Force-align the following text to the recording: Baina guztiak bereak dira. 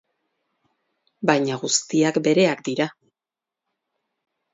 Baina 1.29 1.57
guztiak 1.63 2.17
bereak 2.29 2.65
dira. 2.71 2.89